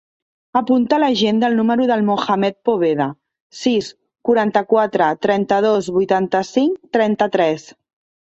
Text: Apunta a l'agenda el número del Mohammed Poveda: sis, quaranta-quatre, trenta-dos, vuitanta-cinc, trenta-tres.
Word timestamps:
Apunta 0.59 0.95
a 0.95 0.99
l'agenda 1.01 1.49
el 1.51 1.57
número 1.57 1.83
del 1.89 2.05
Mohammed 2.07 2.55
Poveda: 2.69 3.07
sis, 3.59 3.91
quaranta-quatre, 4.29 5.09
trenta-dos, 5.27 5.91
vuitanta-cinc, 5.99 6.81
trenta-tres. 6.99 7.69